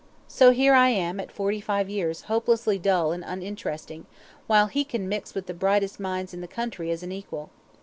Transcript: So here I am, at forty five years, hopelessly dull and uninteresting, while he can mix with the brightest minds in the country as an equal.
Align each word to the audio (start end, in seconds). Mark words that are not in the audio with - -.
So 0.27 0.49
here 0.49 0.73
I 0.73 0.89
am, 0.89 1.19
at 1.19 1.31
forty 1.31 1.61
five 1.61 1.87
years, 1.87 2.21
hopelessly 2.21 2.79
dull 2.79 3.11
and 3.11 3.23
uninteresting, 3.23 4.07
while 4.47 4.65
he 4.65 4.83
can 4.83 5.07
mix 5.07 5.35
with 5.35 5.45
the 5.45 5.53
brightest 5.53 5.99
minds 5.99 6.33
in 6.33 6.41
the 6.41 6.47
country 6.47 6.89
as 6.89 7.03
an 7.03 7.11
equal. 7.11 7.51